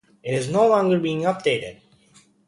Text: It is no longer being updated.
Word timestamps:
It 0.23 0.33
is 0.33 0.49
no 0.49 0.67
longer 0.67 0.99
being 0.99 1.21
updated. 1.25 1.79